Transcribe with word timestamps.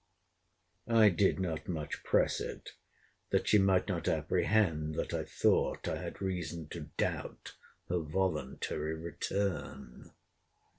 I 0.87 1.09
did 1.09 1.39
not 1.39 1.67
much 1.67 2.03
press 2.03 2.39
it, 2.41 2.71
that 3.29 3.47
she 3.47 3.59
might 3.59 3.87
not 3.87 4.07
apprehend 4.07 4.95
that 4.95 5.13
I 5.13 5.23
thought 5.25 5.87
I 5.87 6.01
had 6.01 6.23
reason 6.23 6.67
to 6.69 6.89
doubt 6.97 7.53
her 7.87 7.99
voluntary 7.99 8.95
return. 8.95 10.09